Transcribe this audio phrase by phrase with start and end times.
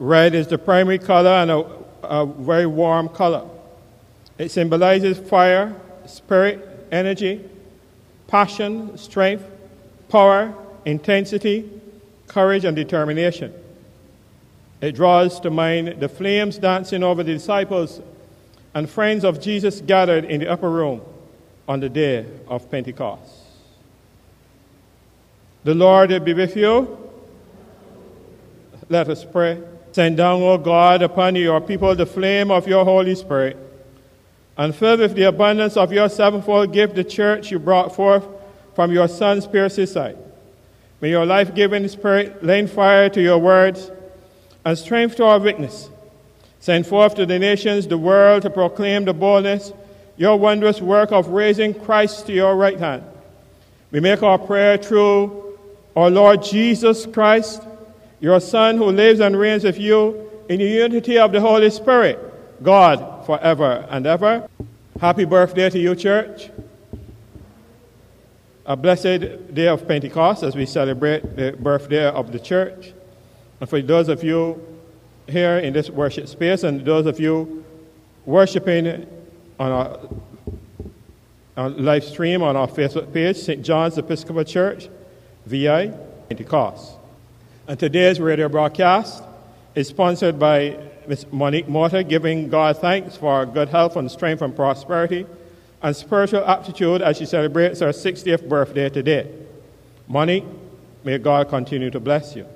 [0.00, 1.64] Red is the primary color and a,
[2.02, 3.48] a very warm color.
[4.36, 7.48] It symbolizes fire, spirit, energy,
[8.26, 9.44] passion, strength,
[10.08, 10.52] power,
[10.84, 11.70] intensity,
[12.26, 13.54] courage, and determination.
[14.84, 18.02] It draws to mind the flames dancing over the disciples
[18.74, 21.00] and friends of Jesus gathered in the upper room
[21.66, 23.32] on the day of Pentecost.
[25.64, 26.98] The Lord be with you.
[28.90, 29.62] Let us pray.
[29.92, 33.56] Send down, O God, upon your people the flame of your Holy Spirit,
[34.58, 38.26] and fill with the abundance of your sevenfold gift the church you brought forth
[38.74, 40.18] from your Son's pierced side.
[41.00, 43.90] May your life giving Spirit lend fire to your words
[44.64, 45.88] and strength to our witness.
[46.60, 49.72] Send forth to the nations, the world, to proclaim the boldness,
[50.16, 53.04] your wondrous work of raising Christ to your right hand.
[53.90, 55.58] We make our prayer through
[55.94, 57.62] our Lord Jesus Christ
[58.20, 62.18] your Son who lives and reigns with you in the unity of the Holy Spirit,
[62.62, 64.48] God, forever and ever.
[64.98, 66.50] Happy birthday to you, church.
[68.64, 72.94] A blessed day of Pentecost as we celebrate the birthday of the church.
[73.60, 74.60] And for those of you
[75.28, 77.64] here in this worship space and those of you
[78.26, 79.06] worshiping
[79.58, 79.98] on our,
[81.56, 83.64] our live stream on our Facebook page, St.
[83.64, 84.88] John's Episcopal Church,
[85.46, 85.92] VI,
[86.28, 86.96] Pentecost.
[87.66, 89.22] And today's radio broadcast
[89.74, 90.76] is sponsored by
[91.06, 91.26] Ms.
[91.30, 95.26] Monique Mortar, giving God thanks for her good health and strength and prosperity
[95.82, 99.30] and spiritual aptitude as she celebrates her 60th birthday today.
[100.08, 100.44] Monique,
[101.04, 102.46] may God continue to bless you.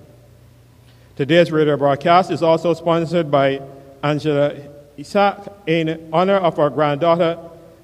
[1.19, 3.61] Today's radio broadcast is also sponsored by
[4.05, 4.55] Angela
[4.97, 7.37] Isaac in honor of our granddaughter,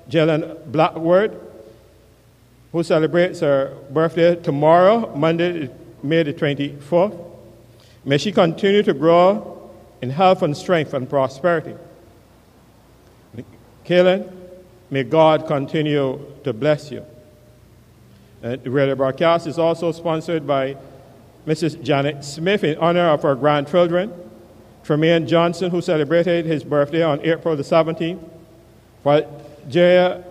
[0.08, 1.40] Jalen Blackwood,
[2.70, 5.68] who celebrates her birthday tomorrow, Monday,
[6.00, 7.18] May the 24th.
[8.04, 9.68] May she continue to grow
[10.00, 11.74] in health and strength and prosperity.
[13.84, 14.32] Kaylin,
[14.90, 17.04] may God continue to bless you.
[18.44, 20.76] Uh, the radio broadcast is also sponsored by
[21.46, 21.82] Mrs.
[21.82, 24.12] Janet Smith in honor of her grandchildren,
[24.82, 28.22] Tremaine Johnson, who celebrated his birthday on April the 17th,
[29.02, 30.22] while Jaya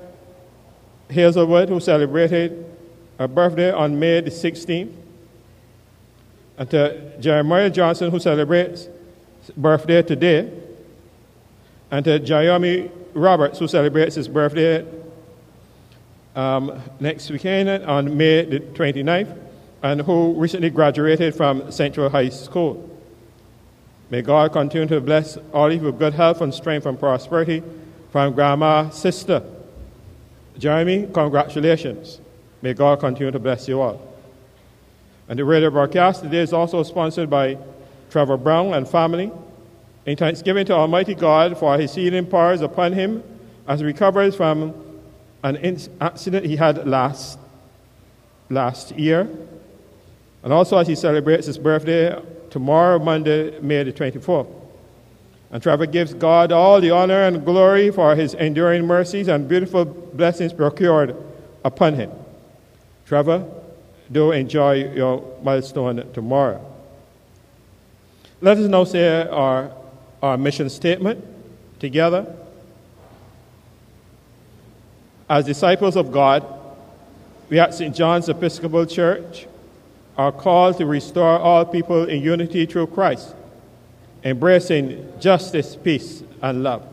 [1.09, 2.65] Hazelwood, who celebrated
[3.19, 4.91] her birthday on May the 16th,
[6.57, 8.89] and to Jeremiah Johnson, who celebrates
[9.57, 10.51] birthday today,
[11.91, 14.85] and to Jayomi Roberts, who celebrates his birthday
[16.35, 19.42] um, next weekend on May the 29th,
[19.83, 22.89] and who recently graduated from Central High School.
[24.09, 27.61] May God continue to bless all of you with good health and strength and prosperity
[28.11, 29.43] from Grandma Sister.
[30.57, 32.21] Jeremy, congratulations.
[32.61, 34.01] May God continue to bless you all.
[35.27, 37.57] And the radio broadcast today is also sponsored by
[38.09, 39.31] Trevor Brown and family.
[40.05, 43.23] In thanksgiving to Almighty God for his healing powers upon him
[43.67, 44.73] as he recovers from
[45.43, 47.37] an accident he had last,
[48.49, 49.27] last year.
[50.43, 54.47] And also as he celebrates his birthday tomorrow, Monday, May the 24th.
[55.51, 59.85] And Trevor gives God all the honor and glory for his enduring mercies and beautiful
[59.85, 61.15] blessings procured
[61.63, 62.11] upon him.
[63.05, 63.45] Trevor,
[64.11, 66.63] do enjoy your milestone tomorrow.
[68.41, 69.71] Let us now say our,
[70.21, 71.23] our mission statement
[71.79, 72.35] together.
[75.29, 76.45] As disciples of God,
[77.49, 77.95] we at St.
[77.95, 79.47] John's Episcopal Church
[80.17, 83.35] are called to restore all people in unity through Christ,
[84.23, 86.83] embracing justice, peace, and love.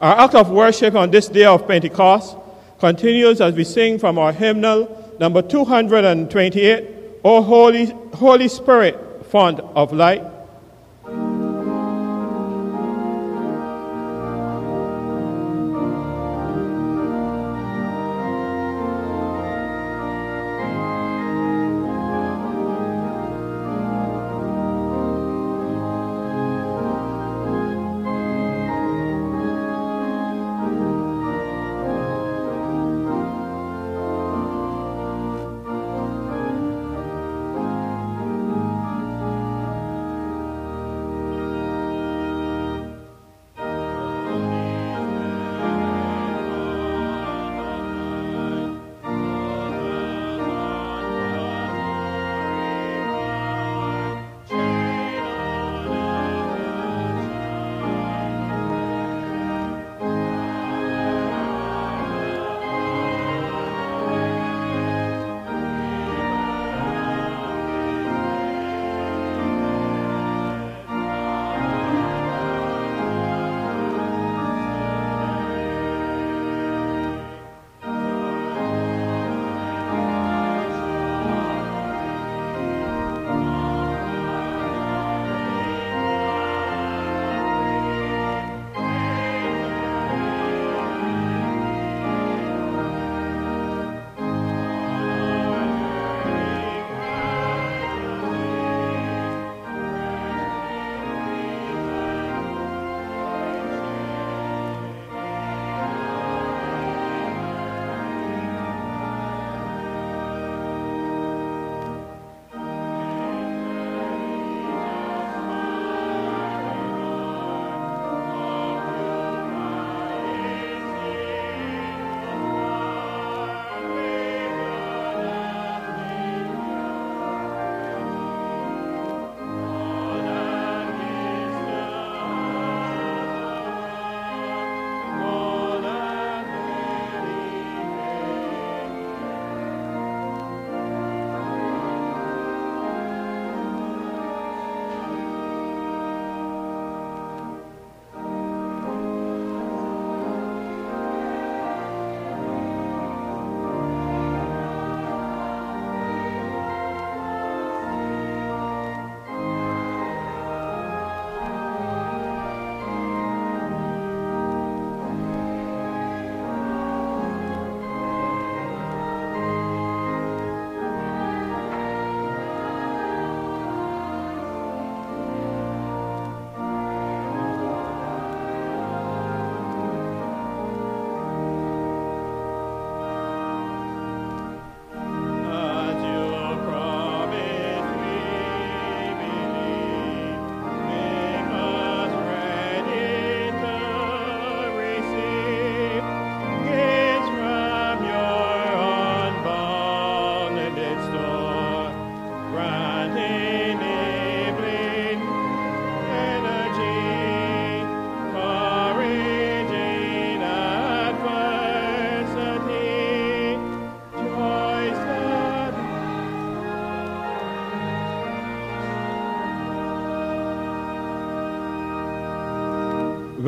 [0.00, 2.36] Our act of worship on this day of Pentecost
[2.78, 6.88] continues as we sing from our hymnal number 228,
[7.24, 10.22] O Holy, Holy Spirit, font of light.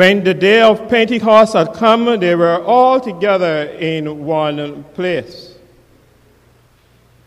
[0.00, 5.54] When the day of Pentecost had come, they were all together in one place.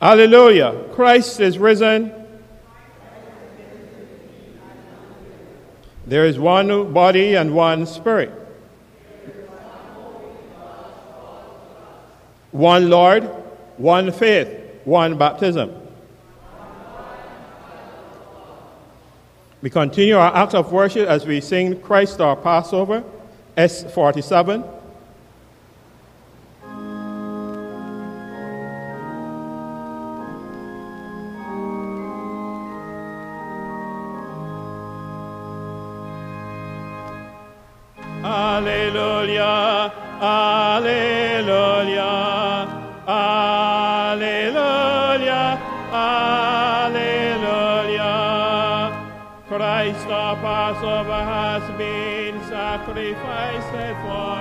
[0.02, 0.86] Hallelujah.
[0.92, 2.12] Christ is risen.
[6.08, 8.32] There is one body and one spirit.
[12.50, 13.26] One Lord,
[13.78, 14.50] one faith,
[14.84, 15.83] one baptism.
[19.64, 23.02] We continue our act of worship as we sing Christ our Passover,
[23.56, 24.62] S47.
[38.22, 41.73] Alleluia, Alleluia,
[50.74, 53.70] Passover has been sacrificed
[54.02, 54.33] for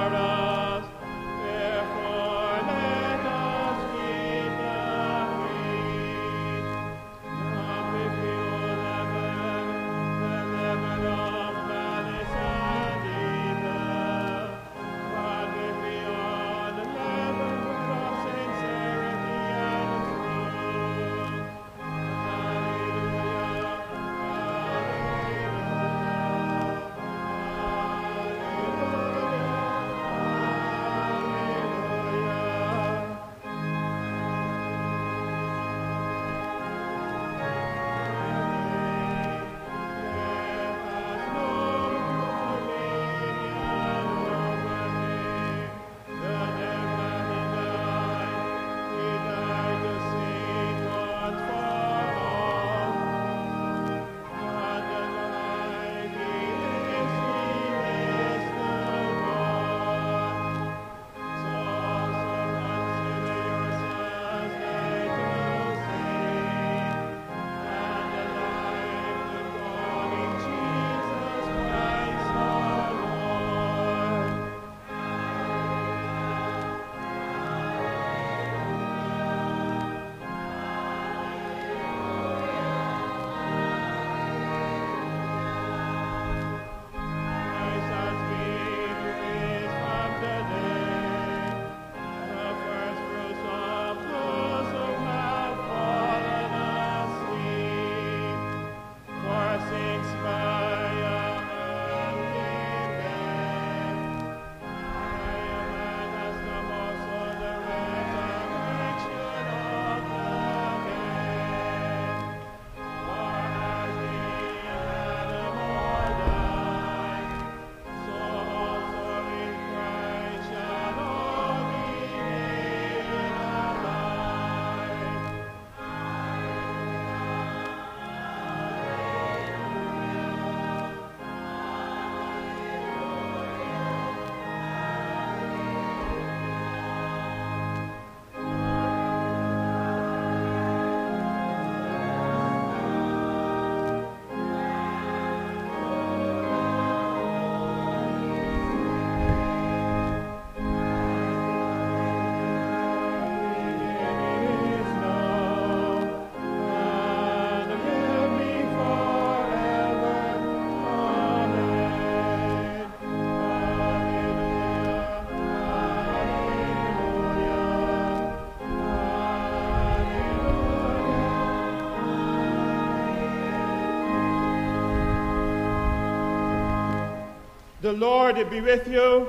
[177.82, 179.28] The Lord be with you.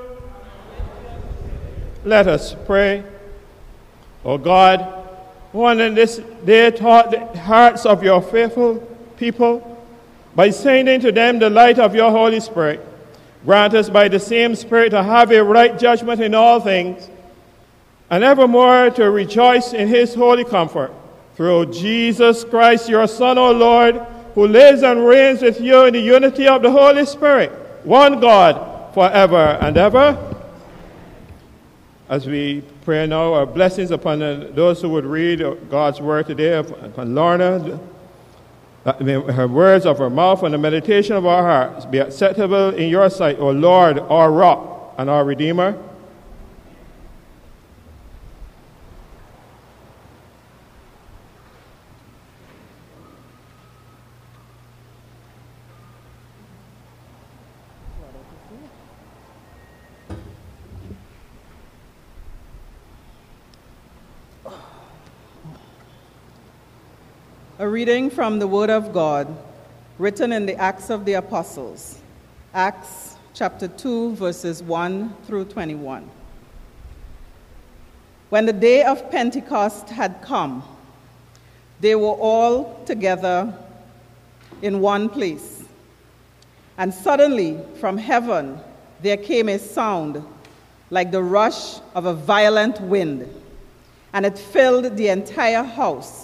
[2.04, 3.02] Let us pray.
[4.24, 4.80] O God,
[5.50, 8.76] one in this day taught the hearts of your faithful
[9.16, 9.84] people
[10.36, 12.80] by sending to them the light of your Holy Spirit.
[13.44, 17.10] Grant us by the same Spirit to have a right judgment in all things,
[18.08, 20.92] and evermore to rejoice in his holy comfort.
[21.34, 23.96] Through Jesus Christ, your Son, O Lord,
[24.36, 27.50] who lives and reigns with you in the unity of the Holy Spirit,
[27.84, 30.18] one God, forever and ever.
[32.08, 34.18] As we pray now, our blessings upon
[34.54, 37.80] those who would read God's word today, upon Lorna,
[38.84, 43.08] her words of her mouth and the meditation of our hearts be acceptable in your
[43.08, 45.78] sight, O Lord, our rock and our redeemer.
[67.64, 69.26] A reading from the Word of God
[69.98, 71.98] written in the Acts of the Apostles,
[72.52, 76.06] Acts chapter 2, verses 1 through 21.
[78.28, 80.62] When the day of Pentecost had come,
[81.80, 83.50] they were all together
[84.60, 85.64] in one place.
[86.76, 88.60] And suddenly, from heaven,
[89.00, 90.22] there came a sound
[90.90, 93.26] like the rush of a violent wind,
[94.12, 96.23] and it filled the entire house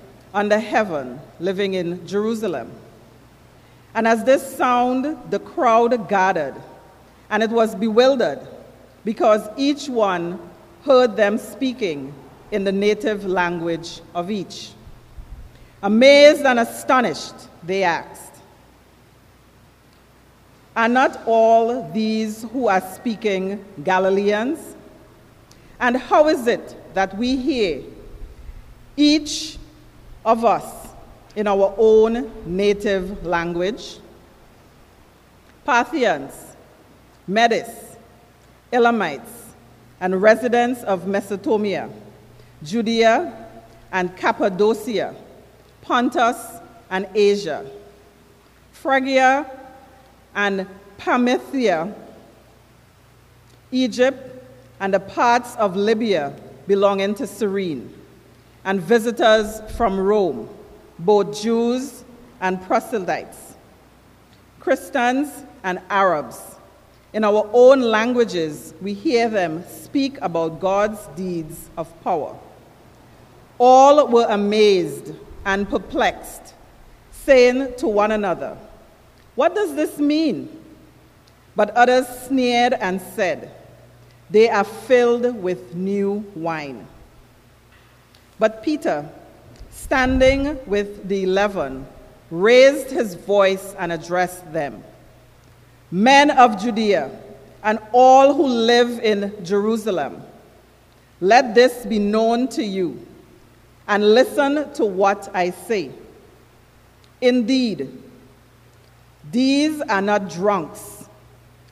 [0.33, 2.71] under heaven living in Jerusalem.
[3.93, 6.55] And as this sound, the crowd gathered,
[7.29, 8.39] and it was bewildered
[9.03, 10.39] because each one
[10.85, 12.13] heard them speaking
[12.51, 14.71] in the native language of each.
[15.83, 17.33] Amazed and astonished,
[17.63, 18.33] they asked,
[20.75, 24.75] Are not all these who are speaking Galileans?
[25.79, 27.81] And how is it that we hear
[28.95, 29.57] each
[30.25, 30.89] of us
[31.35, 33.97] in our own native language?
[35.65, 36.33] Parthians,
[37.27, 37.97] Medes,
[38.71, 39.53] Elamites,
[39.99, 41.89] and residents of Mesopotamia,
[42.63, 43.47] Judea
[43.91, 45.15] and Cappadocia,
[45.81, 46.37] Pontus
[46.89, 47.65] and Asia,
[48.71, 49.49] Phrygia
[50.35, 51.93] and Pamphylia,
[53.71, 54.43] Egypt
[54.79, 56.33] and the parts of Libya
[56.67, 57.93] belonging to Cyrene,
[58.63, 60.49] and visitors from Rome,
[60.99, 62.03] both Jews
[62.39, 63.55] and proselytes,
[64.59, 66.39] Cretans and Arabs.
[67.13, 72.37] In our own languages, we hear them speak about God's deeds of power.
[73.57, 75.13] All were amazed
[75.45, 76.53] and perplexed,
[77.11, 78.57] saying to one another,
[79.35, 80.49] What does this mean?
[81.55, 83.51] But others sneered and said,
[84.31, 86.87] they are filled with new wine.
[88.41, 89.07] But Peter,
[89.69, 91.85] standing with the eleven,
[92.31, 94.83] raised his voice and addressed them
[95.91, 97.11] Men of Judea,
[97.63, 100.23] and all who live in Jerusalem,
[101.19, 103.05] let this be known to you,
[103.87, 105.91] and listen to what I say.
[107.21, 107.95] Indeed,
[109.29, 111.07] these are not drunks,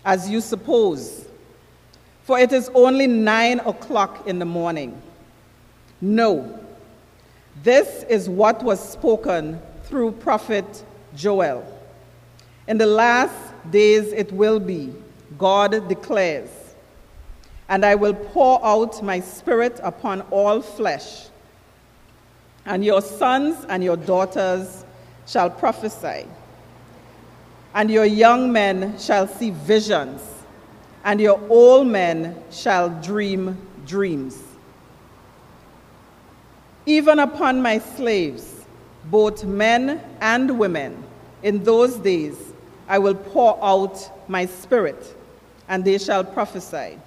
[0.06, 1.26] as you suppose
[2.30, 5.02] for it is only nine o'clock in the morning.
[6.02, 6.60] No,
[7.64, 10.84] this is what was spoken through prophet
[11.16, 11.66] Joel.
[12.68, 13.36] In the last
[13.70, 14.94] days it will be,
[15.38, 16.50] God declares,
[17.68, 21.28] and I will pour out my spirit upon all flesh,
[22.66, 24.86] and your sons and your daughters
[25.28, 26.26] shall prophesy,
[27.74, 30.22] and your young men shall see visions.
[31.02, 34.38] And your old men shall dream dreams.
[36.90, 38.66] Even upon my slaves,
[39.12, 41.04] both men and women,
[41.44, 42.36] in those days
[42.88, 45.16] I will pour out my spirit,
[45.68, 46.98] and they shall prophesy.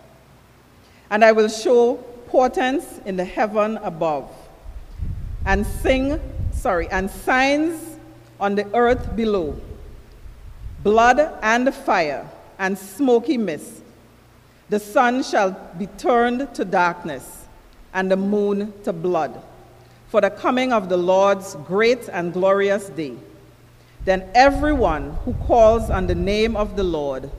[1.10, 1.96] And I will show
[2.28, 4.30] portents in the heaven above,
[5.46, 6.20] and sing,
[6.52, 7.98] sorry, and signs
[8.38, 9.60] on the earth below
[10.84, 13.82] blood and fire and smoky mist.
[14.68, 17.46] The sun shall be turned to darkness,
[17.92, 19.42] and the moon to blood,
[20.12, 23.14] for the coming of the Lord's great and glorious day.
[24.04, 27.30] Then everyone who calls on the name of the Lord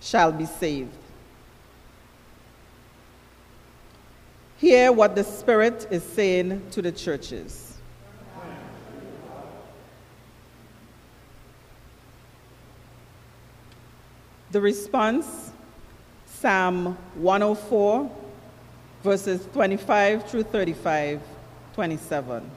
[0.00, 0.94] shall be saved.
[4.58, 7.76] Hear what the Spirit is saying to the churches.
[14.52, 15.50] The response
[16.26, 18.08] Psalm 104,
[19.02, 21.20] verses 25 through 35,
[21.74, 22.50] 27.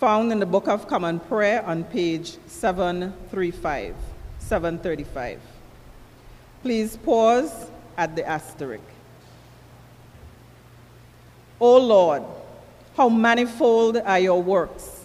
[0.00, 3.94] Found in the Book of Common Prayer on page 735,
[4.38, 5.40] 735.
[6.62, 8.82] Please pause at the asterisk.
[11.60, 12.22] O Lord,
[12.96, 14.98] how manifold are your works!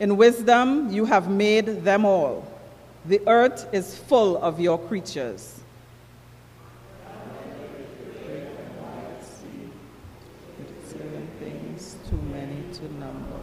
[0.00, 2.46] In wisdom you have made them all.
[3.06, 5.60] The earth is full of your creatures.
[10.86, 13.40] Seven things too many to number.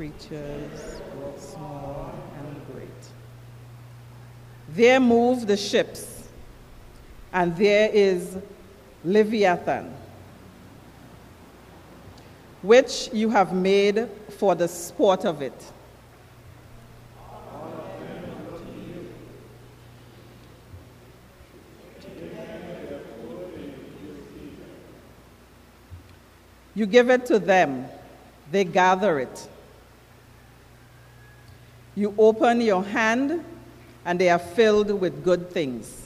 [0.00, 2.88] Creatures, both small and great.
[4.70, 6.26] There move the ships,
[7.34, 8.38] and there is
[9.04, 9.92] Leviathan,
[12.62, 14.08] which you have made
[14.38, 15.72] for the sport of it.
[26.74, 27.84] You give it to them,
[28.50, 29.48] they gather it.
[31.94, 33.44] You open your hand,
[34.04, 35.96] and they are filled with good things.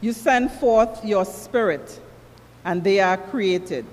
[0.00, 2.00] You send forth your spirit,
[2.64, 3.84] and they are created.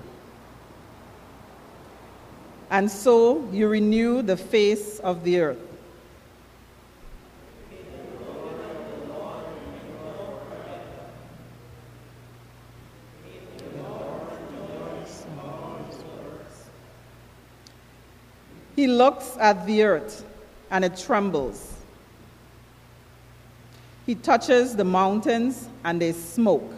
[2.70, 5.75] And so you renew the face of the earth.
[18.76, 20.22] He looks at the earth
[20.70, 21.72] and it trembles.
[24.04, 26.70] He touches the mountains and they smoke.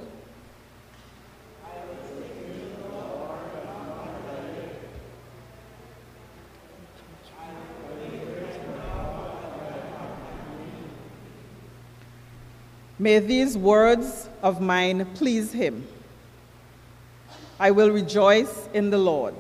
[13.01, 15.87] May these words of mine please him.
[17.61, 19.35] I will rejoice in the Lord.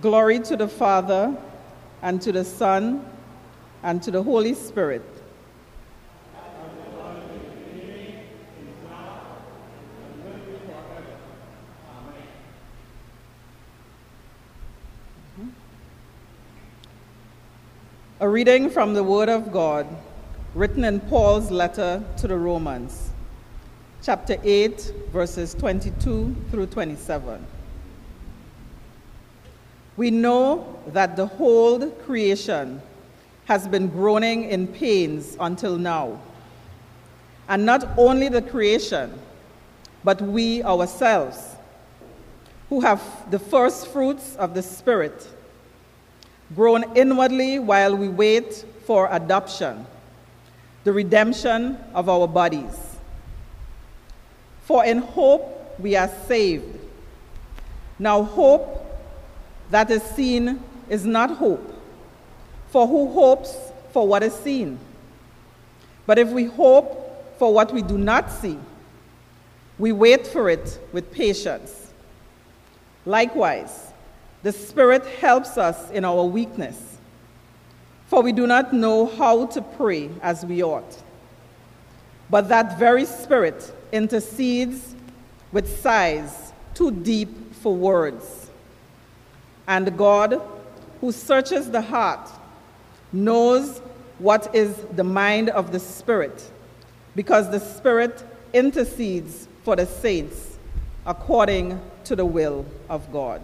[0.00, 1.36] Glory to the Father,
[2.02, 3.04] and to the Son,
[3.82, 5.02] and to the Holy Spirit.
[18.20, 19.86] A reading from the Word of God,
[20.54, 23.10] written in Paul's letter to the Romans,
[24.02, 27.57] chapter 8, verses 22 through 27.
[29.98, 32.80] We know that the whole creation
[33.46, 36.20] has been groaning in pains until now.
[37.48, 39.18] And not only the creation,
[40.04, 41.56] but we ourselves,
[42.68, 45.26] who have the first fruits of the Spirit
[46.54, 49.84] grown inwardly while we wait for adoption,
[50.84, 52.96] the redemption of our bodies.
[54.62, 56.78] For in hope we are saved.
[57.98, 58.84] Now, hope
[59.70, 61.74] that is seen is not hope,
[62.70, 63.56] for who hopes
[63.92, 64.78] for what is seen?
[66.06, 68.58] But if we hope for what we do not see,
[69.78, 71.92] we wait for it with patience.
[73.04, 73.92] Likewise,
[74.42, 76.98] the Spirit helps us in our weakness,
[78.06, 81.02] for we do not know how to pray as we ought.
[82.30, 84.94] But that very Spirit intercedes
[85.52, 88.47] with sighs too deep for words.
[89.68, 90.40] And God,
[91.00, 92.28] who searches the heart,
[93.12, 93.80] knows
[94.18, 96.50] what is the mind of the Spirit,
[97.14, 100.58] because the Spirit intercedes for the saints
[101.06, 103.42] according to the will of God.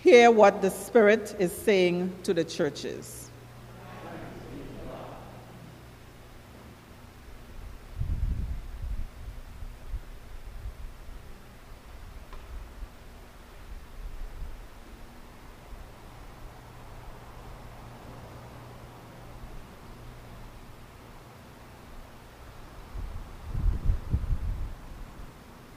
[0.00, 3.25] Hear what the Spirit is saying to the churches.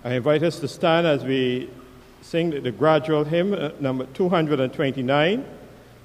[0.10, 1.69] I invite us to stand as we
[2.24, 5.45] sing the gradual hymn, uh, number 229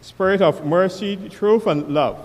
[0.02, 2.18] Spirit of Mercy, Truth, and Love.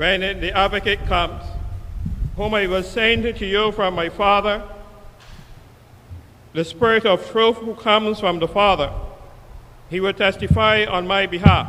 [0.00, 1.44] When the advocate comes,
[2.34, 4.62] whom I will send to you from my Father,
[6.54, 8.90] the Spirit of truth who comes from the Father,
[9.90, 11.68] he will testify on my behalf.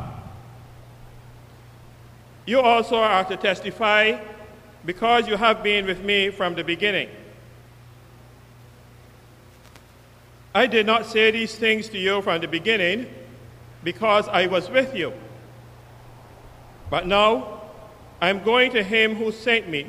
[2.45, 4.17] You also are to testify
[4.85, 7.09] because you have been with me from the beginning.
[10.55, 13.07] I did not say these things to you from the beginning
[13.83, 15.11] because I was with you.
[16.89, 17.60] But now
[18.21, 19.87] I am going to him who sent me,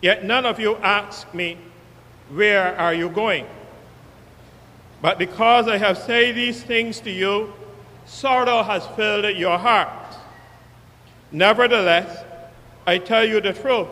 [0.00, 1.58] yet none of you ask me,
[2.30, 3.46] Where are you going?
[5.02, 7.52] But because I have said these things to you,
[8.06, 10.16] sorrow has filled your heart.
[11.30, 12.24] Nevertheless,
[12.86, 13.88] I tell you the truth.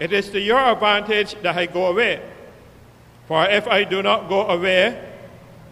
[0.00, 2.20] It is to your advantage that I go away.
[3.26, 5.00] For if I do not go away,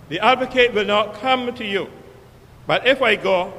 [0.09, 1.91] the advocate will not come to you.
[2.67, 3.53] But if I go,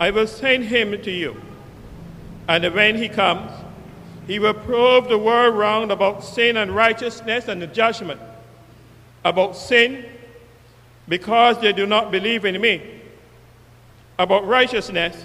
[0.00, 1.40] I will send him to you.
[2.48, 3.50] And when he comes,
[4.26, 8.20] he will prove the world wrong about sin and righteousness and the judgment.
[9.24, 10.04] About sin,
[11.08, 13.00] because they do not believe in me.
[14.18, 15.16] About righteousness,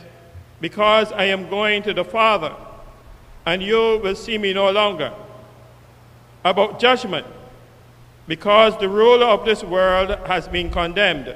[0.62, 2.56] because I am going to the Father,
[3.46, 5.14] and you will see me no longer.
[6.46, 7.28] About judgment,
[8.28, 11.36] because the ruler of this world has been condemned.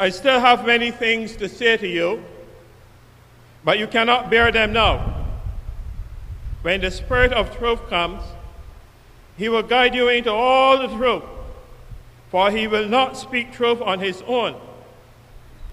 [0.00, 2.24] I still have many things to say to you,
[3.62, 5.26] but you cannot bear them now.
[6.62, 8.22] When the Spirit of truth comes,
[9.36, 11.24] he will guide you into all the truth,
[12.30, 14.58] for he will not speak truth on his own,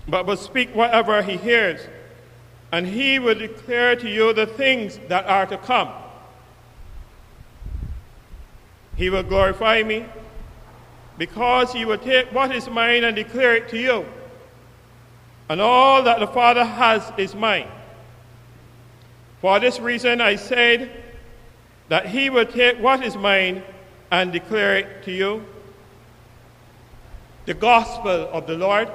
[0.09, 1.79] but will speak whatever he hears,
[2.73, 5.87] and he will declare to you the things that are to come.
[8.97, 10.03] He will glorify me
[11.17, 14.05] because he will take what is mine and declare it to you.
[15.49, 17.67] And all that the Father has is mine.
[19.41, 20.91] For this reason I said
[21.89, 23.63] that he will take what is mine
[24.12, 25.45] and declare it to you.
[27.45, 28.89] The gospel of the Lord.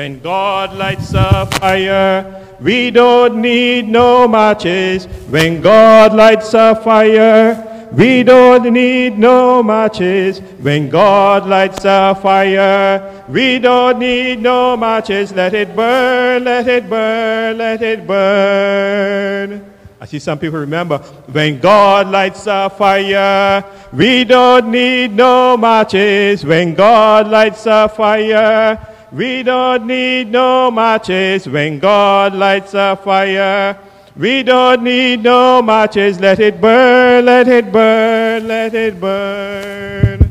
[0.00, 5.04] When God lights a fire, we don't need no matches.
[5.28, 10.38] When God lights a fire, we don't need no matches.
[10.62, 15.34] When God lights a fire, we don't need no matches.
[15.34, 19.70] Let it burn, let it burn, let it burn.
[20.00, 20.96] I see some people remember
[21.30, 26.42] when God lights a fire, we don't need no matches.
[26.42, 28.78] When God lights a fire,
[29.12, 33.78] we don't need no matches when God lights a fire.
[34.16, 36.20] We don't need no matches.
[36.20, 40.30] Let it burn, let it burn, let it burn.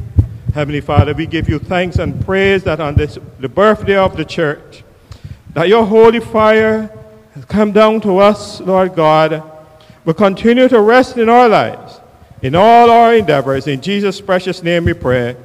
[0.54, 4.26] Heavenly Father, we give you thanks and praise that on this, the birthday of the
[4.26, 4.84] church,
[5.54, 6.90] that your holy fire
[7.36, 9.44] has come down to us, Lord God,
[10.06, 12.00] We continue to rest in our lives,
[12.42, 13.68] in all our endeavors.
[13.68, 15.36] In Jesus' precious name we pray.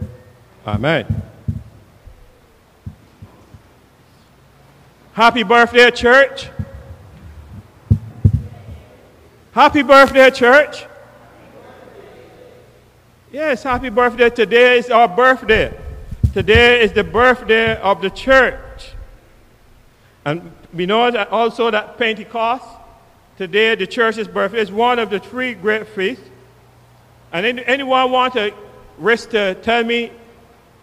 [0.67, 1.23] Amen.
[5.15, 6.49] Happy birthday, church.
[9.53, 10.87] Happy birthday, church.
[13.31, 14.29] Yes, happy birthday.
[14.29, 15.73] Today is our birthday.
[16.33, 18.91] Today is the birthday of the church.
[20.25, 22.67] And we know that also that Pentecost,
[23.39, 26.29] today the church's birthday, is one of the three great feasts.
[27.33, 28.53] And anyone want to
[28.99, 30.11] risk to tell me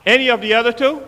[0.06, 1.02] any of the other two?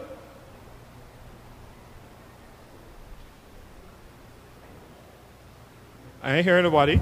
[6.24, 7.02] I ain't hearing nobody.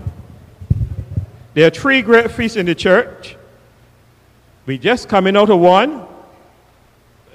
[1.54, 3.38] There are three great feasts in the church.
[4.66, 6.08] We just coming out of one.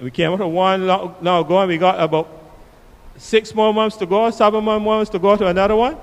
[0.03, 2.29] We came out of one now ago, and we got about
[3.17, 5.97] six more months to go, seven more months to go to another one.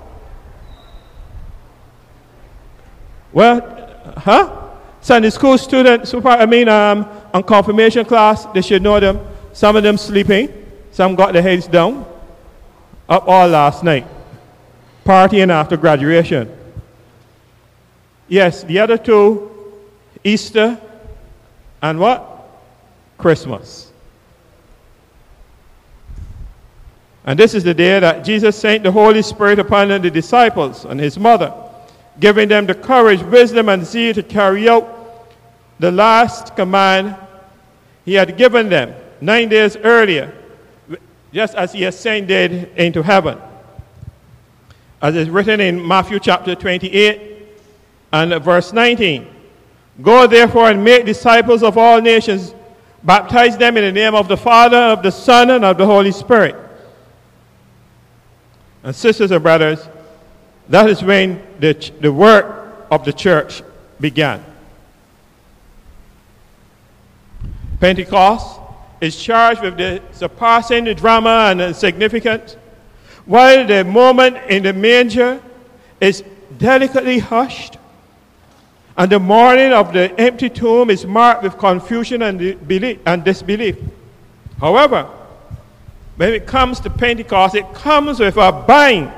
[3.30, 4.70] Well, huh?
[5.02, 9.20] Sunday school students, I mean, um, on confirmation class, they should know them.
[9.52, 10.48] Some of them sleeping,
[10.92, 12.06] some got their heads down,
[13.06, 14.06] up all last night
[15.04, 16.50] partying after graduation.
[18.28, 19.50] Yes, the other two,
[20.22, 20.80] Easter
[21.82, 22.48] and what?
[23.18, 23.92] Christmas.
[27.26, 31.00] And this is the day that Jesus sent the Holy Spirit upon the disciples and
[31.00, 31.52] his mother,
[32.20, 35.28] giving them the courage, wisdom, and zeal to carry out
[35.78, 37.16] the last command
[38.04, 40.32] he had given them nine days earlier,
[41.32, 43.38] just as he ascended into heaven.
[45.04, 47.46] As is written in Matthew chapter 28
[48.10, 49.28] and verse 19.
[50.00, 52.54] Go therefore and make disciples of all nations,
[53.02, 56.10] baptize them in the name of the Father, of the Son, and of the Holy
[56.10, 56.56] Spirit.
[58.82, 59.86] And sisters and brothers,
[60.70, 63.62] that is when the, the work of the church
[64.00, 64.42] began.
[67.78, 68.58] Pentecost
[69.02, 72.56] is charged with the surpassing the drama and the significance,
[73.26, 75.40] while the moment in the manger
[76.00, 76.22] is
[76.58, 77.78] delicately hushed,
[78.96, 83.76] and the morning of the empty tomb is marked with confusion and, belief, and disbelief.
[84.60, 85.08] However,
[86.16, 89.10] when it comes to Pentecost, it comes with a bang,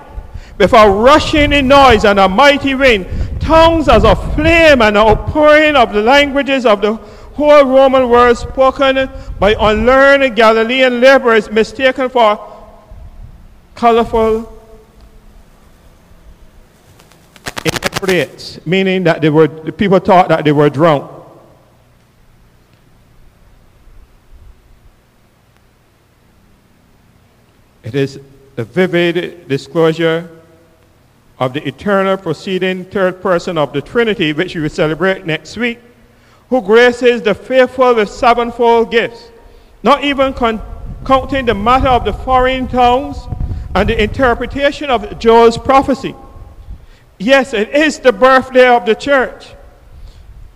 [0.56, 3.06] with a rushing in noise and a mighty wind,
[3.40, 8.38] tongues as of flame and an outpouring of the languages of the whole Roman world
[8.38, 12.55] spoken by unlearned Galilean laborers mistaken for
[13.76, 14.52] colorful
[17.64, 21.10] inebriates, meaning that they were, the people thought that they were drunk.
[27.84, 28.18] It is
[28.56, 30.30] the vivid disclosure
[31.38, 35.78] of the eternal proceeding third person of the Trinity, which we will celebrate next week,
[36.48, 39.30] who graces the faithful with sevenfold gifts,
[39.82, 43.18] not even counting the matter of the foreign tongues
[43.76, 46.14] and the interpretation of Joel's prophecy.
[47.18, 49.52] Yes, it is the birthday of the church.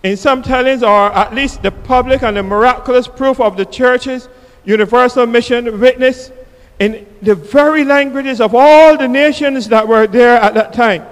[0.03, 4.27] In some tellings, or at least the public and the miraculous proof of the church's
[4.65, 6.33] universal mission witness
[6.79, 11.05] in the very languages of all the nations that were there at that time.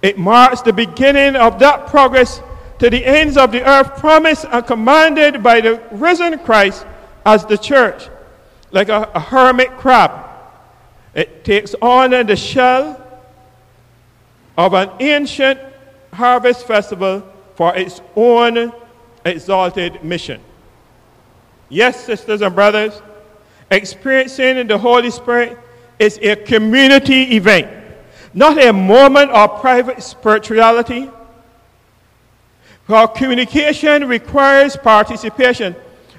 [0.00, 2.40] It marks the beginning of that progress
[2.78, 6.86] to the ends of the earth promised and commanded by the risen Christ
[7.26, 8.08] as the church,
[8.70, 10.31] like a, a hermit crab.
[11.14, 12.98] It takes on the shell
[14.56, 15.60] of an ancient
[16.12, 17.22] harvest festival
[17.54, 18.72] for its own
[19.24, 20.40] exalted mission.
[21.68, 23.00] Yes, sisters and brothers,
[23.70, 25.58] experiencing the Holy Spirit
[25.98, 27.70] is a community event,
[28.34, 31.10] not a moment of private spirituality.
[32.86, 35.76] For communication requires participation,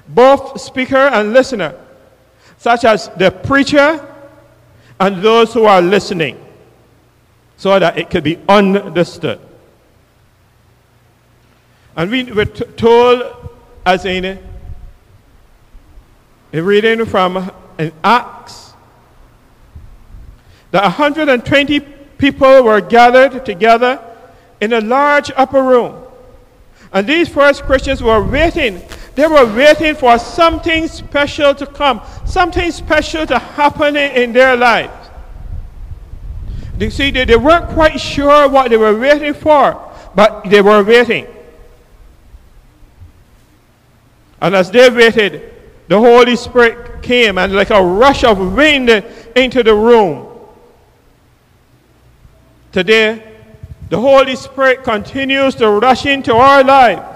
[0.08, 1.78] both speaker and listener,
[2.56, 4.13] such as the preacher
[5.00, 6.40] and those who are listening
[7.56, 9.40] so that it could be understood.
[11.96, 13.22] And we were t- told,
[13.86, 14.38] as in
[16.52, 18.72] a reading from in Acts,
[20.70, 21.80] that 120
[22.18, 24.02] people were gathered together
[24.60, 26.02] in a large upper room.
[26.92, 28.82] And these first Christians were waiting.
[29.14, 35.10] They were waiting for something special to come, something special to happen in their lives.
[36.78, 39.80] You see, they, they weren't quite sure what they were waiting for,
[40.16, 41.26] but they were waiting.
[44.40, 45.52] And as they waited,
[45.86, 48.90] the Holy Spirit came and like a rush of wind
[49.36, 50.26] into the room.
[52.72, 53.22] Today,
[53.90, 57.13] the Holy Spirit continues to rush into our lives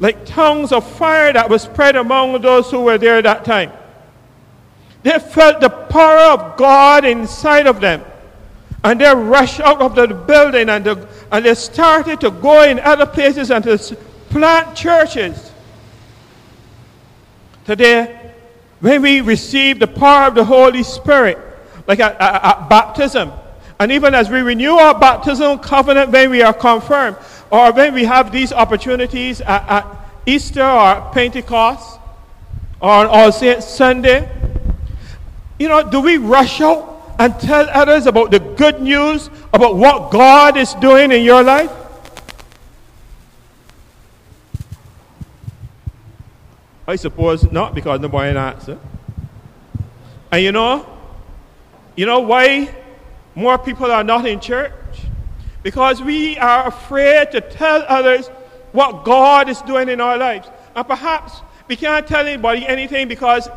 [0.00, 3.72] like tongues of fire that was spread among those who were there that time.
[5.02, 8.02] They felt the power of God inside of them.
[8.82, 12.78] And they rushed out of the building and, the, and they started to go in
[12.80, 13.78] other places and to
[14.30, 15.52] plant churches.
[17.64, 18.32] Today,
[18.80, 21.38] when we receive the power of the Holy Spirit,
[21.86, 23.32] like at, at, at baptism,
[23.80, 27.16] and even as we renew our baptismal covenant when we are confirmed,
[27.54, 29.86] or when we have these opportunities at, at
[30.26, 32.00] Easter or Pentecost,
[32.80, 34.28] or on Sunday,
[35.60, 40.10] you know, do we rush out and tell others about the good news about what
[40.10, 41.70] God is doing in your life?
[46.88, 48.80] I suppose not because nobody answered.
[50.32, 50.84] And you know,
[51.94, 52.74] you know why
[53.36, 54.72] more people are not in church?
[55.64, 58.28] Because we are afraid to tell others
[58.72, 60.46] what God is doing in our lives.
[60.76, 63.48] And perhaps we can't tell anybody anything because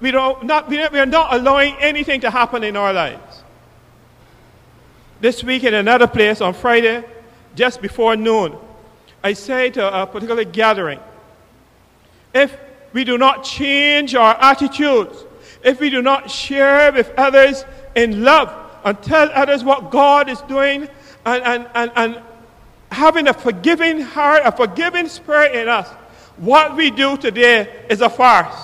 [0.00, 3.44] we, don't, not, we are not allowing anything to happen in our lives.
[5.20, 7.04] This week in another place on Friday,
[7.54, 8.56] just before noon,
[9.22, 10.98] I say to a particular gathering,
[12.34, 12.56] if
[12.92, 15.24] we do not change our attitudes,
[15.62, 18.52] if we do not share with others in love
[18.84, 20.88] and tell others what God is doing
[21.24, 22.22] and, and, and, and
[22.90, 25.88] having a forgiving heart, a forgiving spirit in us,
[26.36, 28.56] what we do today is a farce.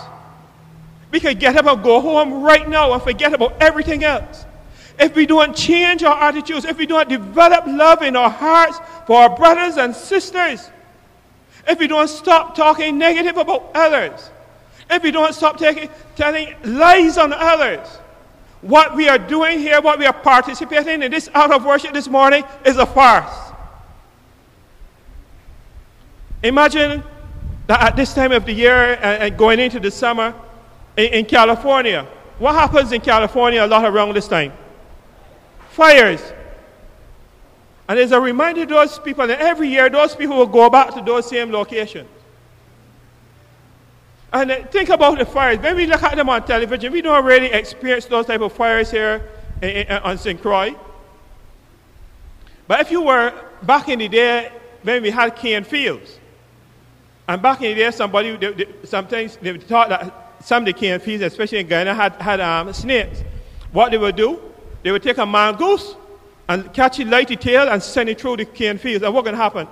[1.10, 4.44] We can get up and go home right now and forget about everything else.
[5.00, 9.22] if we don't change our attitudes, if we don't develop love in our hearts for
[9.22, 10.70] our brothers and sisters,
[11.66, 14.30] if we don't stop talking negative about others,
[14.90, 17.88] if we don't stop taking, telling lies on others,
[18.62, 22.08] what we are doing here, what we are participating in this out of worship this
[22.08, 23.52] morning is a farce.
[26.42, 27.02] Imagine
[27.66, 30.34] that at this time of the year and going into the summer
[30.96, 32.06] in, California,
[32.38, 34.52] what happens in California a lot around this time?
[35.70, 36.20] Fires.
[37.88, 40.94] And there's a reminder to those people that every year those people will go back
[40.94, 42.08] to those same locations.
[44.32, 45.58] And uh, think about the fires.
[45.58, 48.90] When we look at them on television, we don't really experience those type of fires
[48.90, 49.28] here
[49.60, 50.40] in, in, on St.
[50.40, 50.74] Croix.
[52.68, 54.52] But if you were back in the day
[54.82, 56.18] when we had cane fields,
[57.26, 60.72] and back in the day, somebody, they, they, sometimes they thought that some of the
[60.72, 63.22] cane fields, especially in Ghana, had, had um, snakes.
[63.72, 64.40] What they would do,
[64.82, 65.94] they would take a mongoose
[66.48, 69.04] and catch it, light the tail, and send it through the cane fields.
[69.04, 69.68] And what's going to happen?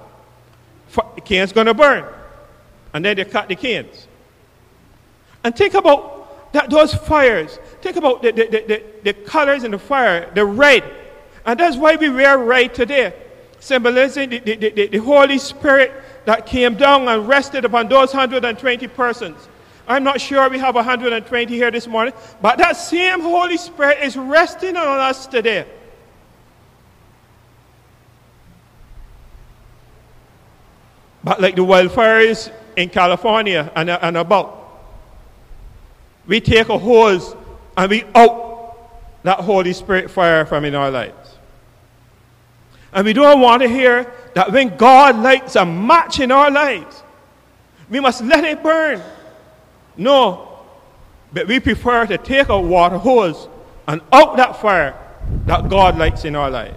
[1.16, 2.04] The cane's going to burn.
[2.94, 4.06] And then they cut the canes.
[5.44, 7.58] And think about that, those fires.
[7.80, 10.84] Think about the, the, the, the, colors in the fire, the red.
[11.44, 13.14] And that's why we wear red today,
[13.60, 15.92] symbolizing the, the, the, the Holy Spirit
[16.24, 19.48] that came down and rested upon those 120 persons.
[19.86, 22.12] I'm not sure we have 120 here this morning,
[22.42, 25.66] but that same Holy Spirit is resting on us today.
[31.24, 34.57] But like the wildfires in California and, and about,
[36.28, 37.34] we take a hose
[37.76, 38.58] and we out
[39.24, 41.36] that Holy Spirit fire from in our lives.
[42.92, 47.02] And we don't want to hear that when God lights a match in our lives,
[47.90, 49.02] we must let it burn.
[49.96, 50.60] No,
[51.32, 53.48] but we prefer to take a water hose
[53.86, 54.94] and out that fire
[55.46, 56.76] that God lights in our lives.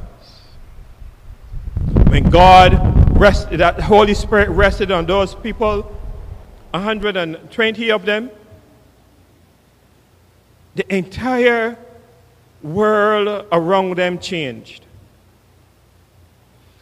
[2.07, 5.83] When God rested, that Holy Spirit rested on those people,
[6.71, 8.31] 120 of them,
[10.75, 11.77] the entire
[12.63, 14.85] world around them changed.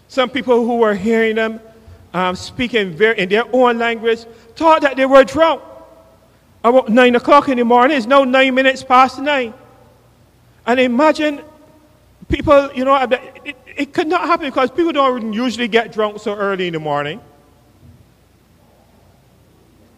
[0.08, 1.60] Some people who were hearing them
[2.14, 4.26] um, speaking very, in their own language
[4.56, 5.62] thought that they were drunk.
[6.64, 9.54] About 9 o'clock in the morning, it's now 9 minutes past 9.
[10.66, 11.42] And imagine
[12.28, 16.36] people, you know, it, it could not happen because people don't usually get drunk so
[16.36, 17.22] early in the morning.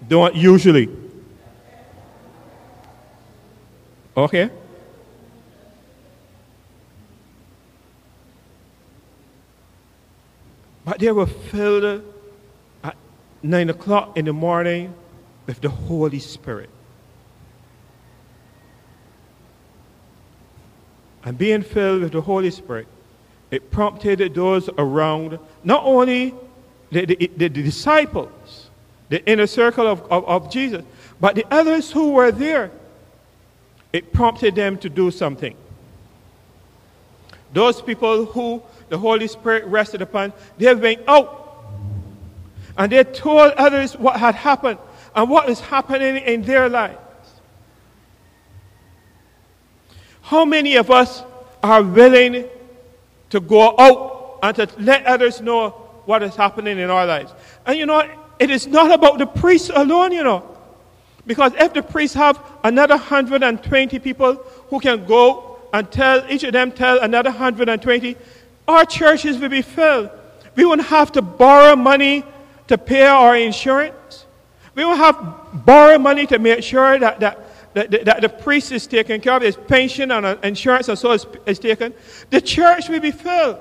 [0.08, 0.90] Don't usually.
[4.16, 4.50] Okay?
[10.84, 12.04] But they were filled
[12.84, 12.96] at
[13.44, 14.94] 9 o'clock in the morning
[15.46, 16.70] with the Holy Spirit.
[21.24, 22.88] And being filled with the Holy Spirit,
[23.52, 26.34] it prompted those around, not only
[26.92, 28.70] the, the, the disciples,
[29.10, 30.84] the inner circle of, of, of Jesus,
[31.20, 32.72] but the others who were there
[33.94, 35.56] it prompted them to do something.
[37.54, 41.42] Those people who the Holy Spirit rested upon, they went out
[42.78, 44.80] and they told others what had happened
[45.16, 46.98] and what is happening in their lives.
[50.22, 51.24] How many of us
[51.62, 52.46] are willing
[53.30, 55.72] to go out and to let others know
[56.06, 57.34] what is happening in our lives?
[57.66, 60.51] And you know, it is not about the priest alone, you know.
[61.26, 64.36] Because if the priests have another 120 people
[64.70, 68.18] who can go and tell, each of them tell another 120,
[68.68, 70.10] our churches will be filled.
[70.56, 72.24] We won't have to borrow money
[72.68, 74.26] to pay our insurance.
[74.76, 78.72] We won't have to borrow money to make sure that, that, that, that the priest
[78.72, 81.94] is taken care of, his pension and uh, insurance and so is, is taken.
[82.30, 83.58] The church will be filled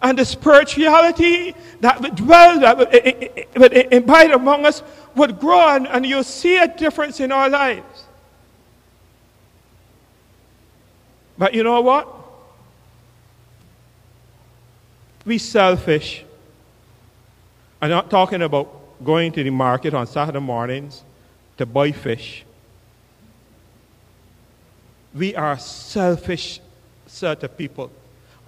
[0.00, 2.78] and the spirituality that would dwell, that
[3.56, 4.82] would, abide among us
[5.18, 8.04] would grow, and, and you'll see a difference in our lives.
[11.36, 12.08] But you know what?
[15.24, 16.24] We selfish.
[17.80, 21.02] I'm not talking about going to the market on Saturday mornings
[21.58, 22.44] to buy fish.
[25.14, 26.60] We are selfish
[27.06, 27.90] set of people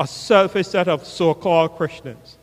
[0.01, 2.39] a selfish set of so called Christians.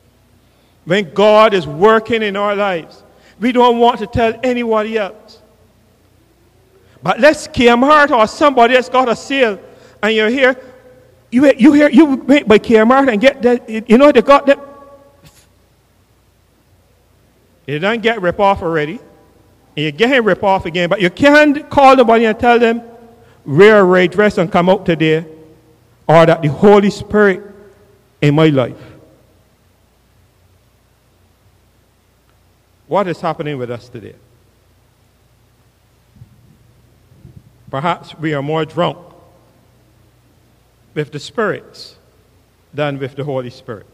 [0.85, 3.03] When God is working in our lives,
[3.39, 5.41] we don't want to tell anybody else.
[7.03, 9.59] But let's Kmart or somebody that's got a sale
[10.01, 10.59] and you're here,
[11.31, 14.59] you, you hear you wait by Kmart and get that, you know, they got that.
[17.67, 18.99] You don't get rip off already.
[19.75, 22.81] And you get him rip off again, but you can't call nobody and tell them,
[23.45, 25.25] wear a red dress and come out today
[26.07, 27.43] or that the Holy Spirit
[28.21, 28.96] in my life.
[32.87, 34.15] What is happening with us today?
[37.69, 38.97] Perhaps we are more drunk
[40.93, 41.97] with the spirits
[42.73, 43.85] than with the Holy Spirit.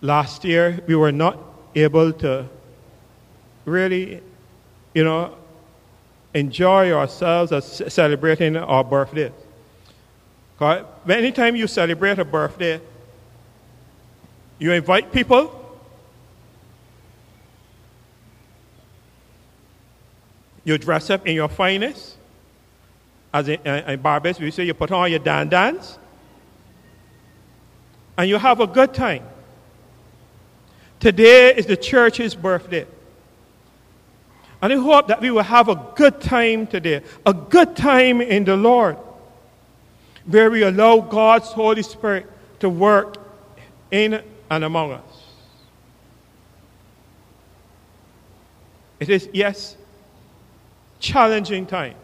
[0.00, 1.38] Last year, we were not
[1.74, 2.46] able to
[3.64, 4.22] really,
[4.94, 5.36] you know,
[6.34, 9.32] enjoy ourselves as celebrating our birthday.
[10.54, 12.80] Because anytime you celebrate a birthday,
[14.58, 15.54] you invite people.
[20.64, 22.16] You dress up in your finest.
[23.32, 25.98] As in, uh, in Barbados, we say you put on your dandans.
[28.16, 29.22] And you have a good time.
[30.98, 32.86] Today is the church's birthday.
[34.60, 38.44] And I hope that we will have a good time today, a good time in
[38.44, 38.96] the Lord,
[40.26, 42.26] where we allow God's Holy Spirit
[42.58, 43.16] to work
[43.92, 44.20] in
[44.50, 45.22] and among us.
[49.00, 49.76] It is, yes,
[50.98, 51.96] challenging times.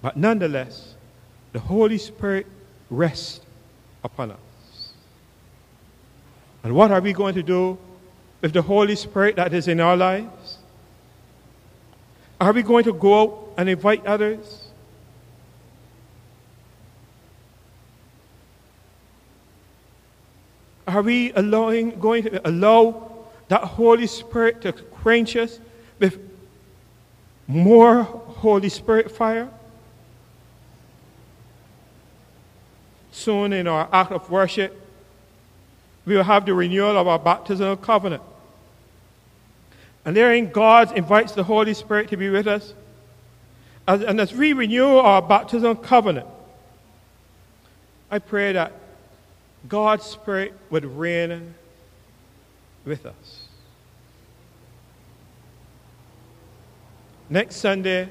[0.00, 0.94] But nonetheless,
[1.52, 2.46] the Holy Spirit
[2.90, 3.40] rests
[4.02, 4.92] upon us.
[6.64, 7.78] And what are we going to do
[8.40, 10.58] with the Holy Spirit that is in our lives?
[12.40, 14.61] Are we going to go out and invite others?
[20.92, 23.10] Are we allowing, going to allow
[23.48, 25.58] that Holy Spirit to quench us
[25.98, 26.18] with
[27.46, 29.48] more Holy Spirit fire?
[33.10, 34.78] Soon in our act of worship,
[36.04, 38.22] we will have the renewal of our baptismal covenant.
[40.04, 42.74] And therein, God invites the Holy Spirit to be with us.
[43.88, 46.26] As, and as we renew our baptismal covenant,
[48.10, 48.81] I pray that
[49.68, 51.54] God's Spirit would reign
[52.84, 53.48] with us.
[57.30, 58.10] Next Sunday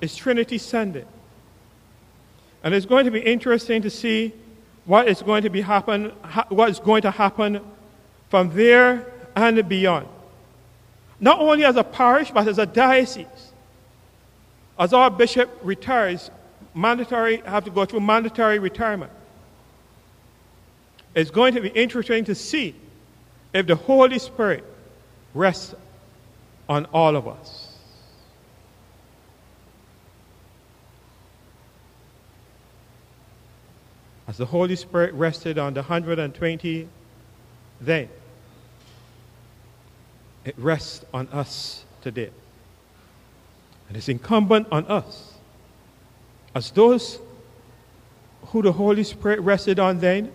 [0.00, 1.04] is Trinity Sunday.
[2.62, 4.32] And it's going to be interesting to see
[4.84, 6.10] what is going to be happen,
[6.48, 7.60] what is going to happen
[8.28, 9.06] from there
[9.36, 10.08] and beyond.
[11.20, 13.52] Not only as a parish, but as a diocese.
[14.78, 16.30] As our bishop retires,
[16.74, 19.12] mandatory have to go through mandatory retirement.
[21.14, 22.74] It's going to be interesting to see
[23.52, 24.64] if the Holy Spirit
[25.34, 25.74] rests
[26.68, 27.68] on all of us.
[34.26, 36.88] As the Holy Spirit rested on the 120
[37.80, 38.08] then,
[40.44, 42.30] it rests on us today.
[43.88, 45.34] And it's incumbent on us,
[46.54, 47.18] as those
[48.46, 50.32] who the Holy Spirit rested on then,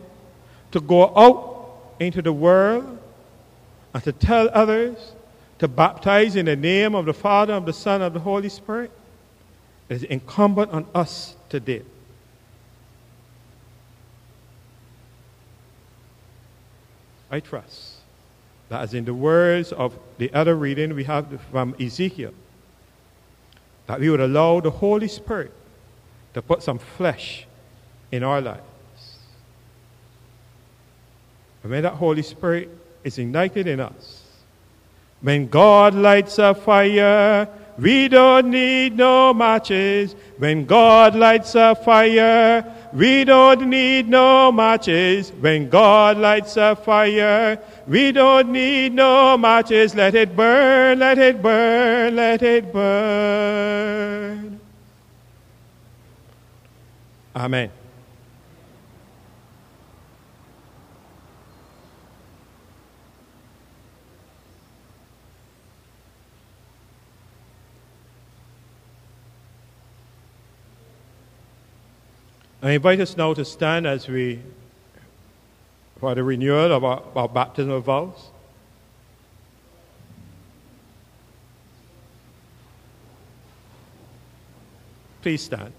[0.71, 2.97] to go out into the world
[3.93, 4.97] and to tell others
[5.59, 8.91] to baptize in the name of the Father, of the Son, of the Holy Spirit.
[9.89, 11.81] It is incumbent on us today.
[17.31, 17.95] I trust
[18.69, 22.33] that, as in the words of the other reading we have from Ezekiel,
[23.87, 25.53] that we would allow the Holy Spirit
[26.33, 27.47] to put some flesh
[28.11, 28.61] in our lives.
[31.67, 32.69] When that Holy Spirit
[33.03, 34.23] is ignited in us,
[35.21, 37.47] when God lights a fire,
[37.77, 40.15] we don't need no matches.
[40.37, 47.59] When God lights a fire, we don't need no matches when God lights a fire.
[47.87, 49.93] We don't need no matches.
[49.93, 54.59] Let it burn, let it burn, let it burn.
[57.35, 57.69] Amen.
[72.61, 74.39] I invite us now to stand as we,
[75.99, 78.29] for the renewal of our, our baptismal vows.
[85.21, 85.73] Please stand.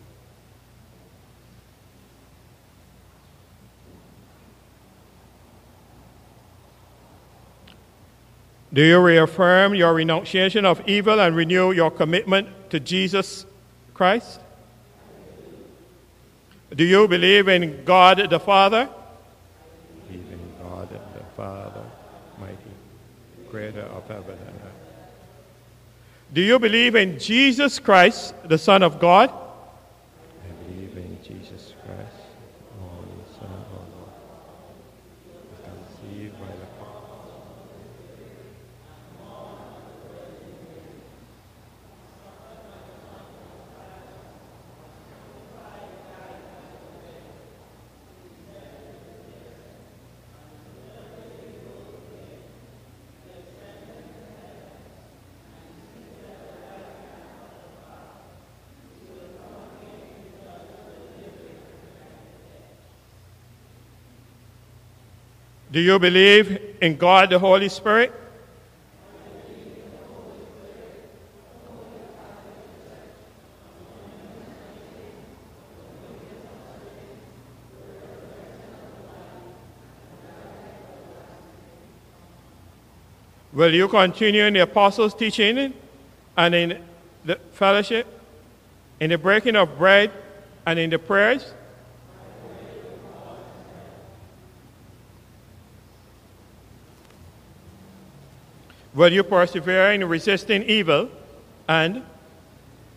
[8.72, 13.46] Do you reaffirm your renunciation of evil and renew your commitment to Jesus
[13.94, 14.40] Christ?
[16.74, 18.88] Do you believe in God the Father?
[20.06, 21.84] Believe in God the Father,
[22.38, 22.56] mighty,
[23.50, 24.72] creator of heaven and earth.
[26.32, 29.30] Do you believe in Jesus Christ, the Son of God?
[29.30, 32.20] I believe in Jesus Christ,
[32.76, 33.88] the only Son of God,
[35.64, 36.68] conceived by the
[65.70, 68.12] Do you believe in God the Holy Spirit?
[83.52, 85.74] Will you continue in the apostles' teaching
[86.36, 86.82] and in
[87.24, 88.06] the fellowship,
[89.00, 90.12] in the breaking of bread
[90.64, 91.52] and in the prayers?
[98.98, 101.08] Will you persevere in resisting evil?
[101.68, 102.02] And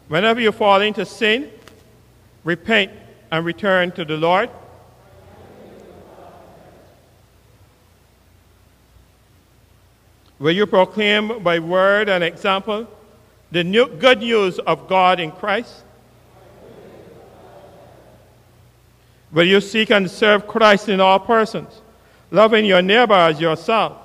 [0.07, 1.51] whenever you fall into sin,
[2.43, 2.91] repent
[3.29, 4.49] and return to the Lord?
[10.39, 12.87] Will you proclaim by word and example
[13.51, 15.83] the new, good news of God in Christ?
[19.31, 21.79] Will you seek and serve Christ in all persons,
[22.31, 24.00] loving your neighbor as yourself?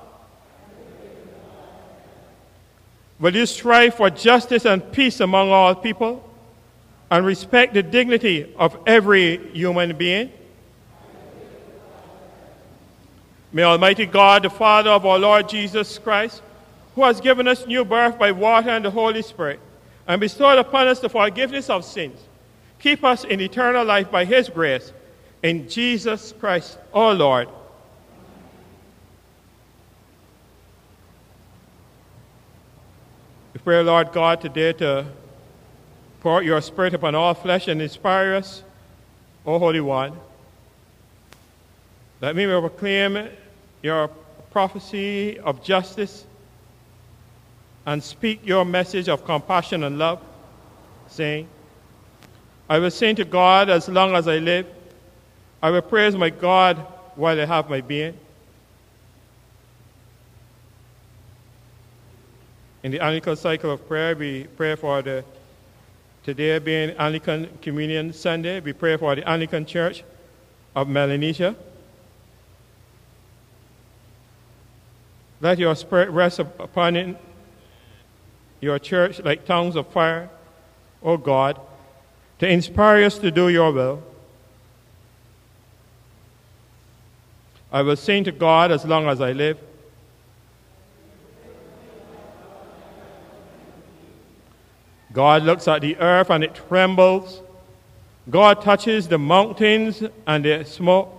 [3.19, 6.23] Will you strive for justice and peace among all people
[7.09, 10.31] and respect the dignity of every human being?
[13.51, 16.43] May Almighty God, the Father of our Lord Jesus Christ,
[16.93, 19.59] who has given us new birth by water and the Holy Spirit,
[20.07, 22.19] and bestowed upon us the forgiveness of sins,
[22.79, 24.91] keep us in eternal life by his grace,
[25.41, 27.47] in Jesus Christ our Lord.
[33.67, 35.05] Pray, Lord God, today to
[36.21, 38.63] pour out your Spirit upon all flesh and inspire us,
[39.45, 40.17] O Holy One.
[42.21, 43.27] Let me proclaim
[43.81, 44.07] your
[44.51, 46.25] prophecy of justice
[47.85, 50.21] and speak your message of compassion and love,
[51.09, 51.49] saying,
[52.69, 54.65] I will sing to God as long as I live.
[55.61, 56.77] I will praise my God
[57.17, 58.17] while I have my being.
[62.87, 65.25] In the Anglican cycle of prayer, we pray for the
[66.23, 68.61] today being Anglican Communion Sunday.
[68.61, 70.05] We pray for the Anglican Church
[70.73, 71.53] of Melanesia.
[75.41, 77.17] Let your spirit rest upon it,
[78.61, 80.29] your church like tongues of fire,
[81.03, 81.59] O God,
[82.39, 84.01] to inspire us to do your will.
[87.69, 89.57] I will sing to God as long as I live.
[95.17, 97.41] God looks at the earth and it trembles.
[98.29, 101.11] God touches the mountains and they smoke.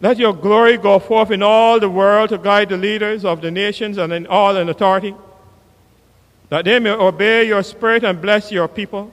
[0.00, 3.50] Let your glory go forth in all the world to guide the leaders of the
[3.50, 5.12] nations and in all in authority,
[6.50, 9.12] that they may obey your spirit and bless your people.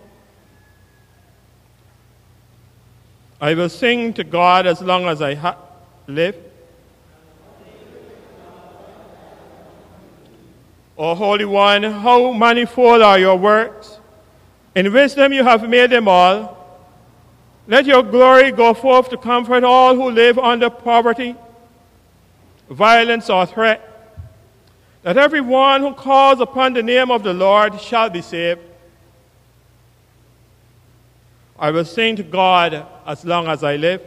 [3.41, 5.57] I will sing to God as long as I ha-
[6.05, 6.35] live.
[10.97, 13.99] O Holy One, how manifold are your works!
[14.73, 16.55] In wisdom you have made them all.
[17.67, 21.35] Let your glory go forth to comfort all who live under poverty,
[22.69, 23.81] violence, or threat,
[25.03, 28.61] that everyone who calls upon the name of the Lord shall be saved.
[31.59, 34.01] I will sing to God as long as I live.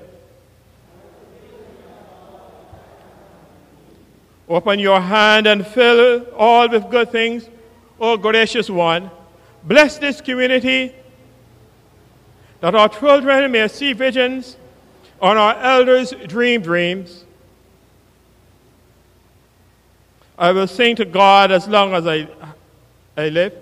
[4.51, 7.48] Open your hand and fill all with good things,
[8.01, 9.09] O gracious one.
[9.62, 10.92] Bless this community
[12.61, 14.57] that our children may see visions
[15.22, 17.24] and our elders dream dreams.
[20.36, 22.26] I will sing to God as long as I,
[23.16, 23.55] I live.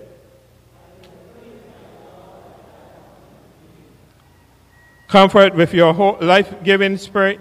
[5.07, 7.39] Comfort with your life giving spirit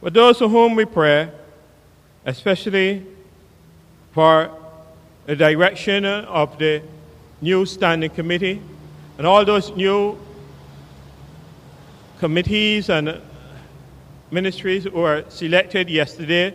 [0.00, 1.30] for those to whom we pray,
[2.26, 3.06] especially
[4.12, 4.50] for
[5.26, 6.82] the direction of the
[7.40, 8.60] new standing committee
[9.18, 10.18] and all those new
[12.18, 13.20] committees and
[14.30, 16.54] ministries who were selected yesterday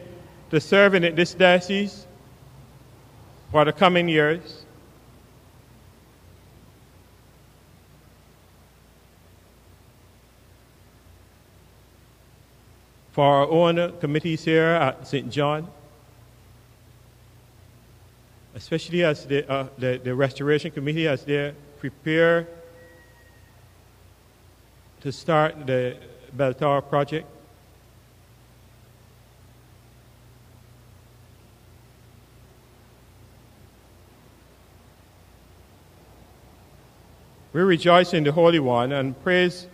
[0.49, 2.05] to serve in this diocese
[3.51, 4.60] for the coming years.
[13.11, 15.29] For our own committees here at St.
[15.29, 15.67] John,
[18.55, 22.47] especially as the, uh, the, the Restoration Committee as they prepare
[25.01, 25.97] to start the
[26.33, 27.27] Bell Tower project.
[37.53, 39.67] We rejoice in the Holy One and praise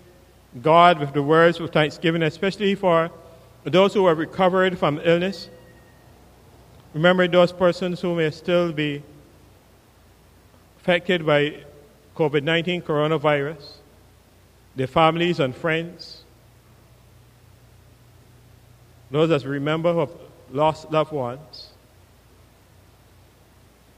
[0.63, 3.11] God with the words of thanksgiving, especially for
[3.69, 5.49] those who have recovered from illness.
[6.93, 9.03] Remember those persons who may still be
[10.79, 11.63] affected by
[12.15, 13.73] COVID 19 coronavirus,
[14.75, 16.23] their families and friends,
[19.11, 20.15] those that remember who have
[20.51, 21.69] lost loved ones.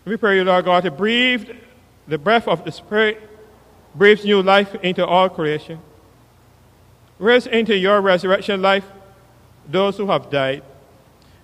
[0.05, 1.49] We pray you, Lord God, to breathe
[2.07, 3.21] the breath of the Spirit,
[3.93, 5.79] breathes new life into all creation.
[7.19, 8.85] Raise into your resurrection life
[9.71, 10.63] those who have died,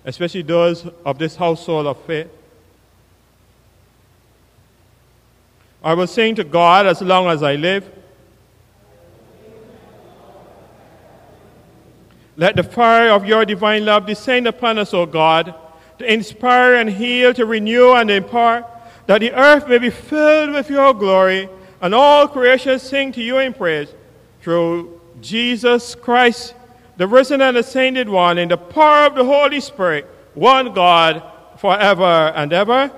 [0.04, 2.28] especially those of this household of faith.
[5.82, 7.88] I was saying to God as long as I live.
[12.36, 15.54] Let the fire of your divine love descend upon us, O God,
[15.98, 18.66] to inspire and heal, to renew and impart,
[19.06, 21.48] that the earth may be filled with your glory,
[21.80, 23.94] and all creation sing to you in praise
[24.42, 26.54] through Jesus Christ,
[26.96, 31.22] the risen and ascended one, in the power of the Holy Spirit, one God,
[31.58, 32.90] forever and ever.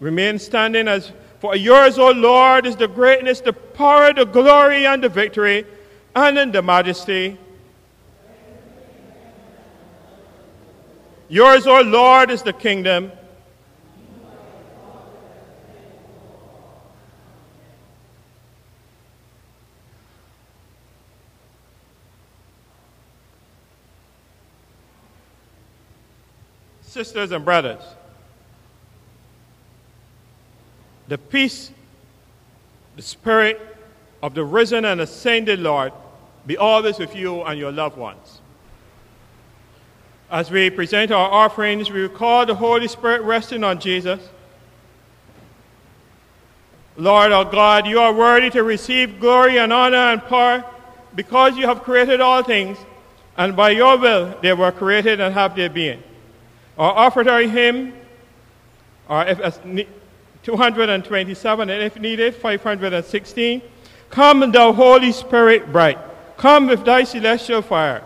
[0.00, 5.02] Remain standing as for yours, O Lord, is the greatness, the power, the glory, and
[5.02, 5.64] the victory,
[6.14, 7.38] and in the majesty.
[11.28, 13.12] Yours, O Lord, is the kingdom.
[26.98, 27.80] Sisters and brothers,
[31.06, 31.70] the peace,
[32.96, 33.60] the spirit
[34.20, 35.92] of the risen and ascended Lord
[36.44, 38.40] be always with you and your loved ones.
[40.28, 44.18] As we present our offerings, we recall the Holy Spirit resting on Jesus.
[46.96, 50.64] Lord our God, you are worthy to receive glory and honor and power
[51.14, 52.76] because you have created all things,
[53.36, 56.02] and by your will they were created and have their being.
[56.78, 57.92] Our offertory hymn,
[59.08, 59.26] our
[60.42, 63.62] 227, and if needed, 516.
[64.10, 65.98] Come, thou Holy Spirit bright,
[66.36, 68.02] come with thy celestial fire.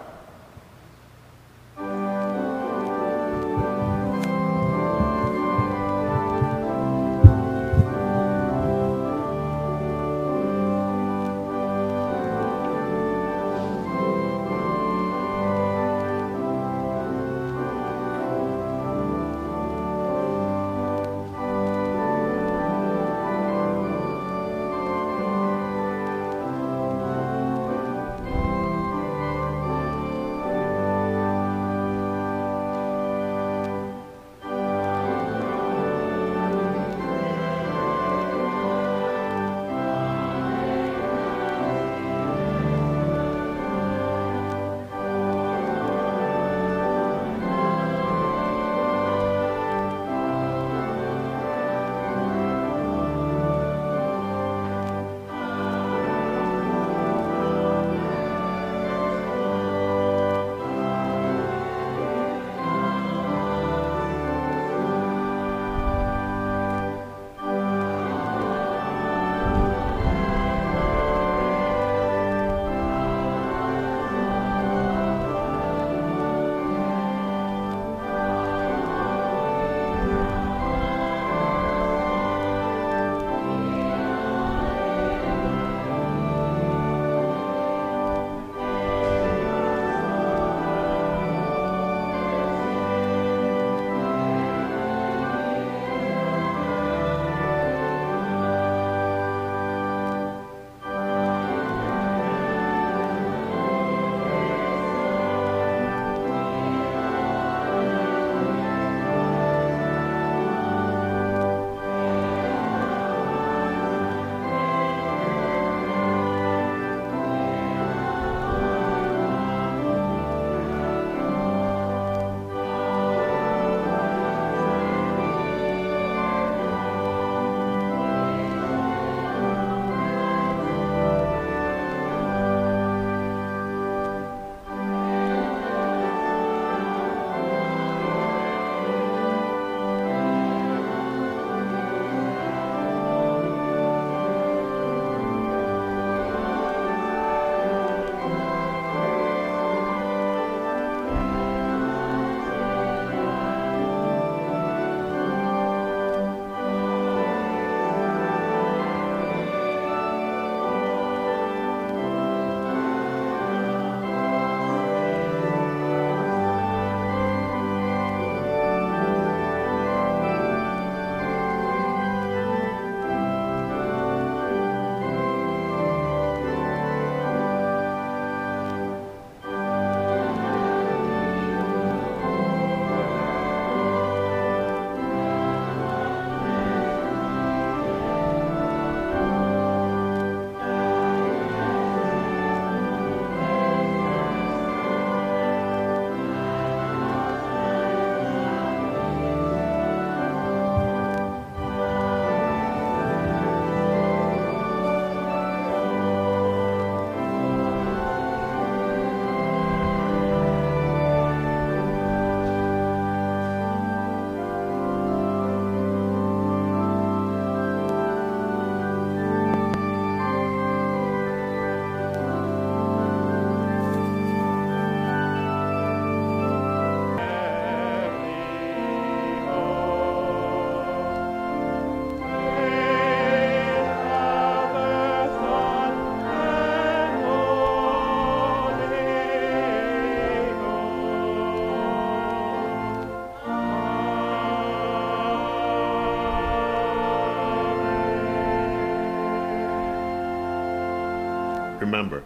[251.93, 252.25] Remember,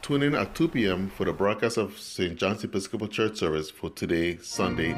[0.00, 1.10] tune in at 2 p.m.
[1.10, 2.36] for the broadcast of St.
[2.36, 4.94] John's Episcopal Church service for today, Sunday.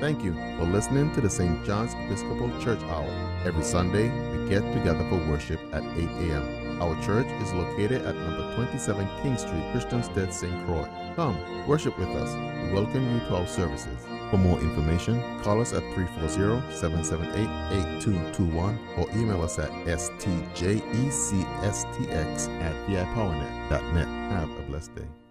[0.00, 1.64] Thank you for listening to the St.
[1.64, 3.08] John's Episcopal Church Hour.
[3.44, 6.82] Every Sunday, we get together for worship at 8 a.m.
[6.82, 10.66] Our church is located at number 27 King Street, Christiansted, St.
[10.66, 10.88] Croix.
[11.16, 12.34] Come, worship with us.
[12.64, 14.06] We welcome you to our services.
[14.30, 20.80] For more information, call us at 340-778-8221 or email us at stjecstx
[22.62, 24.06] at vipowernet.net.
[24.06, 25.21] Have a blessed day.